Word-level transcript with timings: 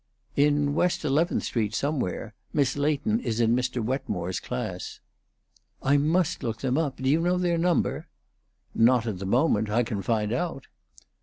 "In 0.35 0.73
West 0.73 1.05
Eleventh 1.05 1.43
Street 1.43 1.75
somewhere. 1.75 2.33
Miss 2.53 2.75
Leighton 2.75 3.19
is 3.19 3.39
in 3.39 3.55
Mr. 3.55 3.85
Wetmore's 3.85 4.39
class." 4.39 4.99
"I 5.83 5.97
must 5.97 6.41
look 6.41 6.57
them 6.61 6.75
up. 6.75 6.97
Do 6.97 7.07
you 7.07 7.19
know 7.21 7.37
their 7.37 7.59
number?" 7.59 8.07
"Not 8.73 9.05
at 9.05 9.19
the 9.19 9.27
moment. 9.27 9.69
I 9.69 9.83
can 9.83 10.01
find 10.01 10.33
out." 10.33 10.65